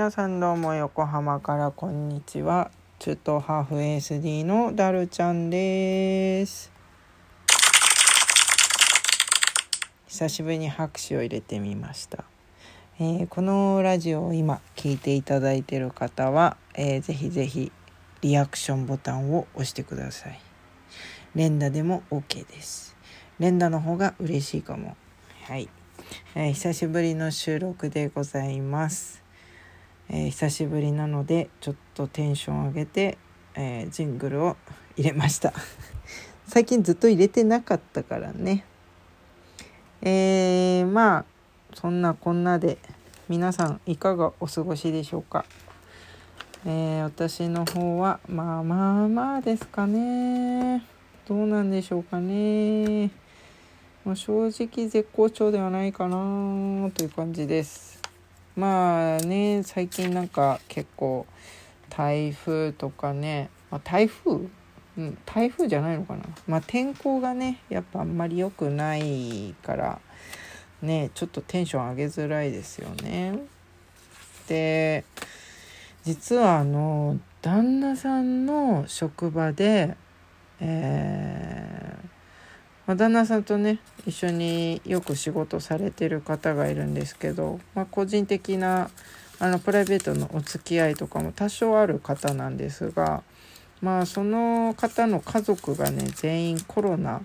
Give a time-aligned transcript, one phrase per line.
[0.00, 2.70] 皆さんどうも横浜からこんにちは。
[2.98, 6.72] 中東ハーフ SD のダルちゃんです。
[10.08, 12.24] 久しぶりに拍手を入れてみました。
[12.98, 17.70] えーこのラジオを今聞いていただいている方は、えーぜひぜひ
[18.22, 20.40] リアクションボタンを押してください。
[21.34, 22.96] 連打でも OK です。
[23.38, 24.96] 連打の方が嬉しいかも。
[25.42, 25.68] はい。
[26.34, 29.29] えー久しぶりの収録でございます。
[30.12, 33.16] えー久しぶりなのでちょっとテンション上げて、
[33.54, 34.56] えージングルを
[34.96, 35.52] 入れました。
[36.46, 38.64] 最近ずっと入れてなかったからね。
[40.02, 41.24] えー、まあ
[41.74, 42.78] そんなこんなで
[43.28, 45.44] 皆さんいかがお過ごしでしょうか。
[46.66, 50.82] え私の方はまあまあまあですかね。
[51.28, 53.10] どうなんでしょうかね。
[54.04, 57.99] まあ正直絶好調ではないかなという感じです。
[58.56, 61.26] まあね最近なんか結構
[61.88, 64.48] 台風とかね、まあ、台風？
[64.98, 66.24] うん、台風じゃないのかな。
[66.46, 70.00] まあ天候がねやっぱあんまり良くないから
[70.82, 73.38] ねちょっとテンション上げづらいですよね。
[74.48, 75.04] で
[76.02, 79.96] 実はあの旦那さんの職場で
[80.60, 81.69] えー
[82.90, 88.90] まあ、旦那さんとね一緒によく仕事されてる方がいるんですけど、まあ、個人的な
[89.38, 93.22] あのプライベートのお付き合いとかも多少ある方なんですが
[93.80, 97.22] まあその方の家族がね全員コロナ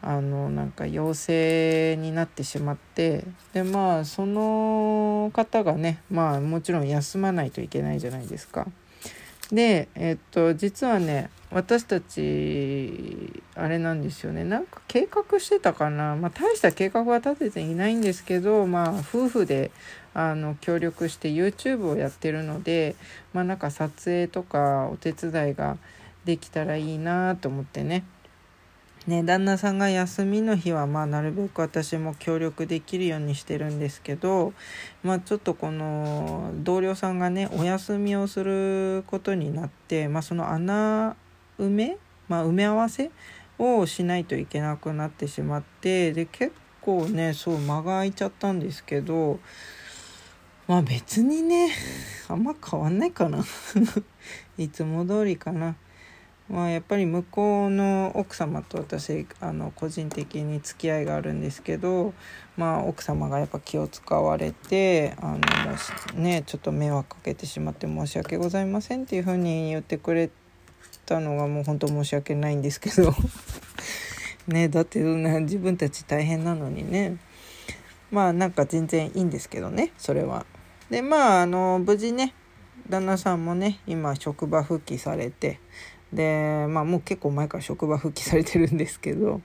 [0.00, 8.66] あのなんか陽性になってしまってでまあその方がねまあもちろん休まないといけないじゃないですか。
[9.52, 14.42] でえっと実はね私たちあれなんですよね。
[14.42, 19.70] なんか計画してたかな、まあ、大した計画は立てていないんですけどまあ夫婦で
[20.14, 22.96] あの協力して YouTube をやってるので
[23.32, 25.76] まあなんか撮影とかお手伝いが
[26.24, 28.04] できたらいいなと思ってね。
[29.06, 34.54] ね旦那さんが休みの日はまあなるべく私も協力できるようにしてるんですけど
[35.02, 41.16] まあちょっとこの同僚さんがねお休みをすることになってまあその穴
[41.58, 41.98] 埋め、
[42.28, 43.10] まあ、埋め合わせ
[43.58, 49.38] をしないといけなくなってしまってで結構ねそう間が空いちゃったんですけど
[50.66, 51.70] まあ別にね
[52.28, 53.44] あんま変わんないかな
[54.56, 55.76] いつも通りかな。
[56.48, 62.12] まあ、やっぱり向こうの奥様と私あの個人的に付き合いがあるんですけど、
[62.58, 70.30] まあ、奥様がやっぱ気を使われてあのねちょっと迷惑かけてしまって申し訳ございませんっていうふうに言ってくれ
[71.06, 73.14] たのがもう本当申し訳ないんですけど
[74.46, 77.16] ねだって自分たち大変なのにね
[78.10, 80.44] まあなんか全然いいんですけどねそれは。
[80.90, 82.34] でまああの無事ね
[82.88, 85.58] 旦那さんもね今職場復帰されて
[86.14, 89.40] でまあもう結構前から職場復帰されてるんですけど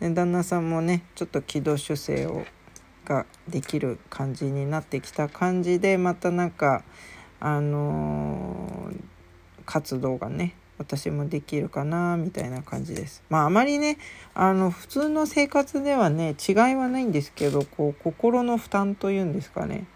[0.00, 2.44] で旦那さんもねちょっと軌道修正を
[3.04, 6.84] ができる感じになってきた感じでまたなんか
[7.40, 9.10] あのー
[9.70, 13.22] 活動がね私もできるかなみたいな感じです。
[13.30, 13.98] まああまりね
[14.34, 19.86] あの普通の生活ではね違いはないんですけどこう心の負担というんですかね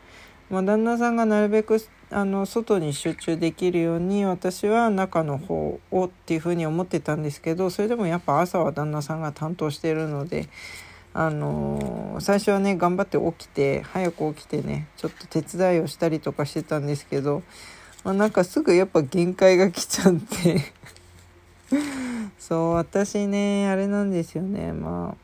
[0.54, 10.48] まあ、旦那さんがなるべくあの外に集中できるように私は中の方をっていうふうに思ってたんですけどそれでもやっぱ朝は旦那さんが担当してるので、
[11.12, 17.42] あの最初はね頑張って起きて早く起きてねちょっと手伝いをしたりとかしてたんですけど、
[18.04, 20.72] まあ、なんかすぐやっぱ限界が来ちゃって。
[22.38, 24.72] そう私ねあれなんですよね。
[24.72, 25.23] まあ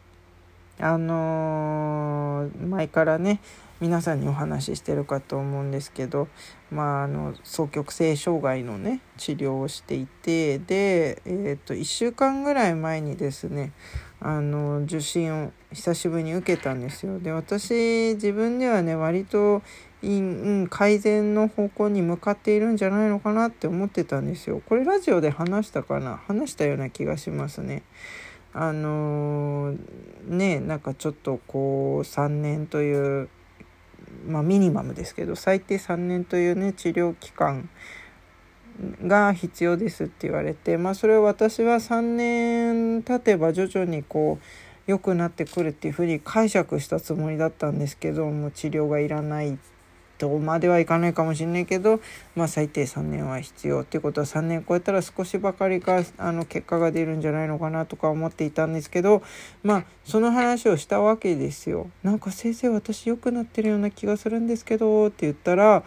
[0.81, 3.41] あのー前からね
[3.81, 6.29] 皆さんにお話ししてるかと思うんですけど、
[6.71, 13.73] まあ、あの双極性障害のね治療をしていてで、えー、と1週間ぐらい前にですね
[14.21, 17.21] あの受診を久しぶりに受けたんですよ。
[17.21, 19.63] で私自分ではね割と
[20.03, 24.61] い、うん、改善の方向に向かっているんじゃないのかなって思ってたんですよ。
[24.67, 26.19] これラジオで話したかな？
[26.27, 27.83] 話したような気がしますね。
[28.53, 29.75] あの
[30.27, 33.29] ねなんかちょっとこう3年という
[34.27, 37.69] まあミニマムですけど最低3年というね治療期間
[39.07, 44.45] が必要ですって言われてまあそれを私は3年経てば徐々にこう
[44.91, 49.59] 良くなってくるっていうふうに解釈したつもりだったんですけども治療がいらない
[50.21, 52.01] とまではいかないかもしれないけど、
[52.37, 59.23] まあ、最低3年は必要っていうことは3年超えたら少しばかりかあの結果が出るんじゃないのかなとか思っていたんですけど
[59.63, 61.91] まあその話をしたわけですよ。
[62.03, 65.83] なんか先生私良くなってるような気がするんですけどって言ったら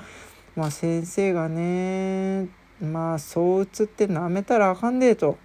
[0.56, 2.48] まあ先生がね
[2.82, 5.38] まあそう打つってなめたらあかんでと。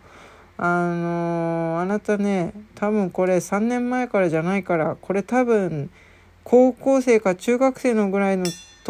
[0.61, 5.88] あのー、あなたね多分これ3年前からじゃないからこれ多分
[6.43, 8.46] 高校生か中学生のぐらいの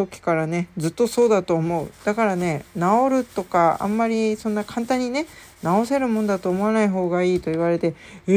[0.07, 1.91] 時からねずっとそうだと思う。
[2.05, 5.25] だからね治るとかあんまりそんな簡単にね
[5.61, 7.95] 治せるもんだと思わない方がいいと言われて
[8.27, 8.31] え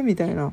[0.00, 0.52] ーみたいな。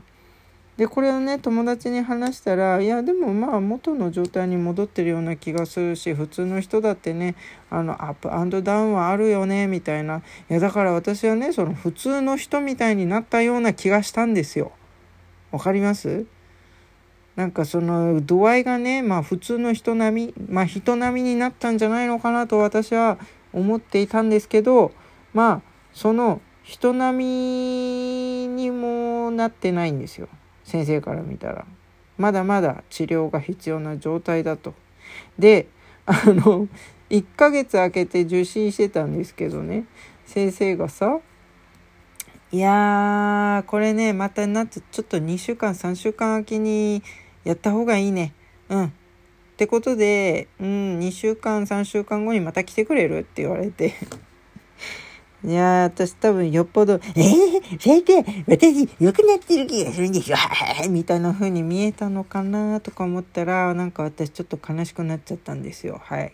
[0.77, 7.35] でこれをね友達に話したらいやでもまあ元の状態に戻ってるような気がするし普通の人だってね
[7.69, 10.17] あのアップダウンはあるよねみたいな。
[10.49, 14.71] いやだから私はねその普通の人みたいになったような気がしたんですよ。
[15.51, 16.25] わかります？
[17.35, 23.17] なんかその度合いがねまあ普通の人並みまあ人並みになったんじゃないのかなと私は
[23.51, 24.91] 思っていたんですけど
[25.33, 25.61] まあ
[25.93, 30.29] その人並みにもなってないんですよ。
[30.63, 31.65] 先生から見たら
[32.17, 34.73] まだまだ治療が必要な状態だと。
[35.37, 35.67] で
[36.05, 36.67] あの
[37.09, 39.85] 1ヶ月空けて受診してたんですけどね
[40.25, 41.19] 先生がさ
[42.51, 47.03] 「いやーこれねまたなってちょっと2週間3週間空きに
[47.43, 48.33] やった方がいいね」
[48.69, 48.93] うん
[49.53, 53.93] ってことで、うん、2週間3週間後にまた来てくれるって言われて
[55.45, 60.37] いや私多分よっぽど、えー、先生、私、良くなってる気がするんですよ。
[60.89, 65.99] みたいな風に見えたのかなとか思ったら、なんか私ちょっと悲しくなっちゃったんですよ。
[66.01, 66.31] はい。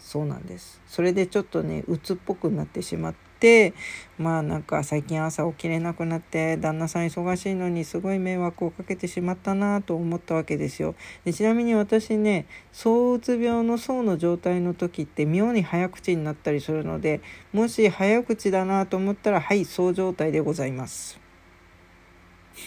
[0.00, 0.80] そうなんです。
[0.86, 3.74] それでちょっとね、鬱っぽくなってしまって、
[4.18, 10.94] まあなんか最近朝起きれなくなって旦那さん忙しいのにすごい迷惑をかけてしまったなと思ったわけですよ。
[11.24, 17.22] でちなみに私ね躁うつ病の層の状態の時って妙に早口になったりするので
[17.52, 21.18] もし早口だなと思ったらはいそう状態でございます。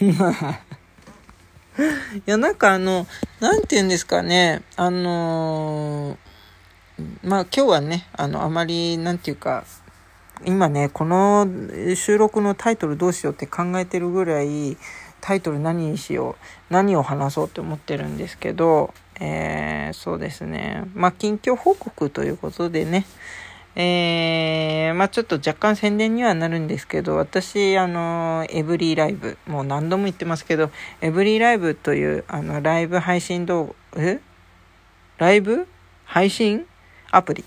[0.00, 0.06] い
[2.26, 3.06] やなんかあの
[3.40, 6.16] 何て言うんですかねあのー、
[7.22, 9.64] まあ今日はねあのあまり何て言うか
[10.44, 11.46] 今ねこの
[11.96, 14.76] 収録のタイトルどうしようって考えてるぐらい
[15.20, 16.36] タイトル何にしよ
[16.70, 20.84] う何を話そうって思ってるんですけど、えー、そうですね。
[20.94, 23.06] まあ近況報告ということでね。
[23.76, 30.70] えー、まあちょっと若干宣伝にはなるんですけど私あのエブリーライブもう何度も言ってますけど
[31.00, 34.20] エブリーライブというあのライブ配信動画え？
[35.18, 35.66] ライブ？
[36.04, 36.66] 配信？
[37.16, 37.44] アプリ。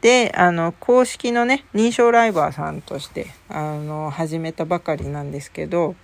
[0.00, 5.94] で、あの、公式のね、認証ライバーさんとして、あの、始めたばかりなんですけど、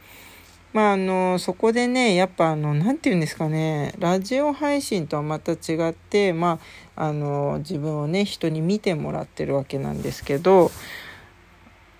[0.72, 6.60] まあ、あの、そこでね、やっぱ、あの、なて言うんですかね、ラジオ配信とはまた違って、ま
[6.94, 10.70] あ、あの、自分をね、人に見てもらってるわけなんですけど、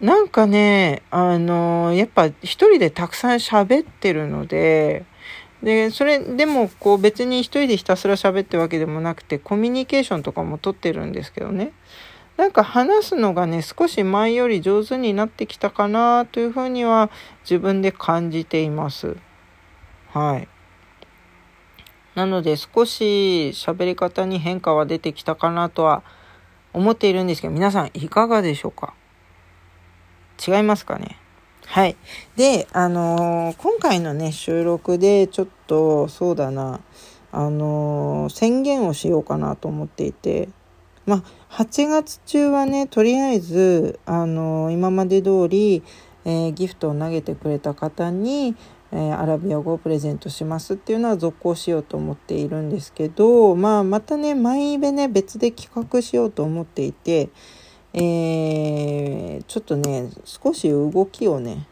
[0.01, 5.05] なんかね、あの、やっぱ一人でたくさん喋ってるので、
[5.63, 11.73] で、それでもこう別に一人でひたすら喋ってるわけでもなくて、コミュニケーションとかも取ってるんですけどね。
[12.37, 17.11] なんか話すのがね、少し前より上手になってきたかなというふうには
[17.43, 19.17] 自分で感じています。
[20.11, 20.49] はい。
[22.15, 26.03] なので少し喋り方に変化は出てきたかなとは
[26.73, 28.95] 思っているんですけど、皆さんいかがでしょうか？
[30.47, 31.19] 違いますかね？
[31.71, 31.97] はい。
[32.35, 36.81] で、あのー、今回のね、収録でちょっと、そうだな、
[37.31, 40.49] あのー、宣言をしようかなと思っていて、
[41.05, 41.17] ま
[41.51, 45.83] あ、8月中はね、とりあえず、あのー、今まで通り、
[46.25, 48.57] えギフトを投げてくれた方に、
[48.91, 57.29] えアラビア語をプレゼントしますっていうのは続行しようと思っているんですけど、まあ、またね、毎イベね、別で企画しようと思っていて、
[57.95, 61.67] えー、ちょっとね少し動きをね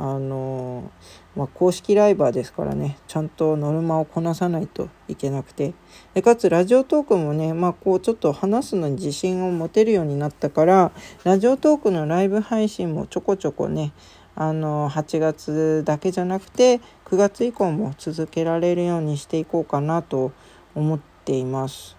[0.00, 0.92] あの
[1.34, 5.74] まあ、公式ライバーですからねちゃんとノルマをこなさないといけなくて
[6.14, 10.92] でかつラジオトークもね、まあ、こうちょっと話すのに自信を持てるようになったから
[11.24, 13.92] ラジオトークのライブ配信もちょこちょこね
[14.36, 20.30] あの8月だけじゃなくて9月以降も続けられるようにしていこうかなと
[20.76, 21.97] 思っています。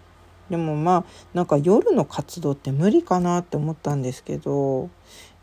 [0.50, 4.90] でもまあなんか夜の活動って無理かなって思ったんですけど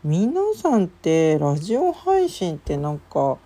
[0.03, 3.37] 皆さんってラジオ配信ってなんか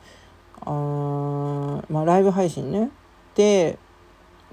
[0.61, 2.89] あまあライブ配信ね。
[3.35, 3.77] で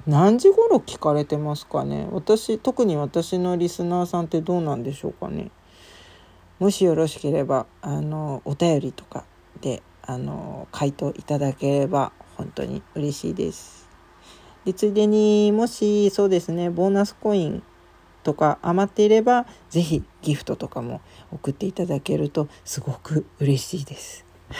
[0.07, 2.09] 何時頃聞かれてますかね？
[2.13, 5.51] 私特に私のリスナーさんってどうなんでしょうかね？
[6.59, 9.25] もしよろしければあのお便りとか
[9.61, 13.78] であの回答いただければ本当に嬉しいです。
[14.69, 17.63] でついでにもしそうですねボーナスコイン
[18.23, 21.01] とか余っていれば是非ギフトとかも
[21.33, 24.27] 送っていただけるとすごく嬉しいです。
[24.51, 24.59] はい、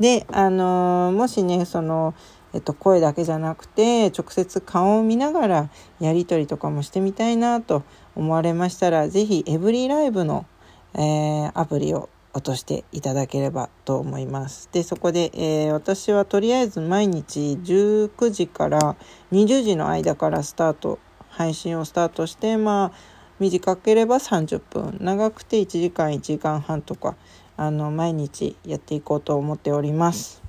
[0.00, 2.14] であのもしねその
[2.54, 7.82] えっと、声だけじゃなくて直接顔を見ながらやり取りとかもしてみたいなと
[8.14, 10.46] 思われましたら是非エブリィライブの、
[10.94, 14.68] えー、アプリを落としていただければと思います。
[14.70, 18.94] でそこで、えー、私はとりあえず毎日19時から
[19.32, 20.98] 20時の間からスタート
[21.30, 22.98] 配信をスタートしてまあ
[23.38, 27.16] 短ければ30分長くて1時間1時間半とか
[27.56, 30.42] あの毎日やっていこうと思っております。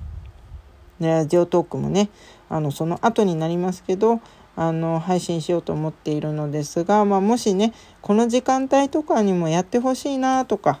[1.00, 2.10] でラジオトークもね
[2.50, 4.20] あのその後になりますけど
[4.56, 10.80] あの配信しようと思っているのですが、まあ、もしねこの時間帯とかにもやってほしいなとか、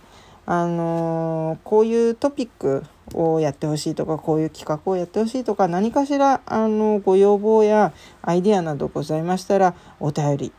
[0.50, 10.52] あの、こういうトピックをやってほしいとかこういう企画をやってほしいとか何かしらあのご要望やアイデアなどございましたらお便り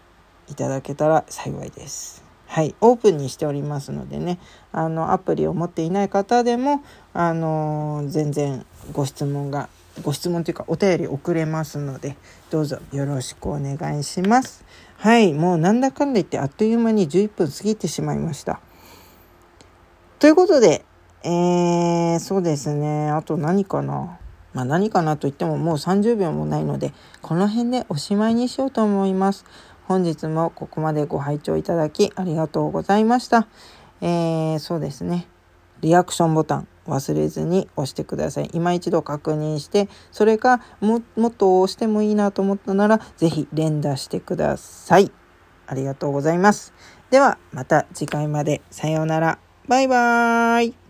[0.47, 2.23] いただけたら幸いです。
[2.47, 4.39] はい、オープンにしておりますのでね
[4.71, 9.69] あのアプリを持っていない方でもあの全然ご質問が
[10.03, 12.15] ご質問というかお便り送れますので
[12.49, 14.65] どうぞよろしくお願いします。
[14.97, 18.59] はいもうなんだかんだ言ってあっという間に11分過ぎてしまいました。
[20.19, 20.85] ということで
[21.23, 24.19] えー、そうですねあと何かな？
[24.53, 29.45] まあ、何かなと言ってももう30秒もないのでこの辺でおしまいにしようと思います。
[29.87, 33.47] 本日もここまでご拝聴いただきありがとうございました。
[34.01, 35.27] えー、そうですね。
[35.81, 38.49] リアクションボタン忘れずに押してください。
[38.53, 45.11] 今一度確認して、それかももっと押してもいいなと思ったなら、是非連打してください。
[45.65, 46.73] ありがとうございます。
[47.09, 48.61] ではまた次回まで。
[48.69, 49.48] さようなら。
[49.69, 50.88] バイバーイ。